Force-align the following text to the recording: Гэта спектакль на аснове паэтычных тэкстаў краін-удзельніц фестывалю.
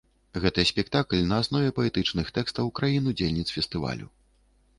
Гэта 0.43 0.63
спектакль 0.69 1.21
на 1.31 1.37
аснове 1.45 1.69
паэтычных 1.81 2.33
тэкстаў 2.39 2.73
краін-удзельніц 2.81 3.47
фестывалю. 3.59 4.11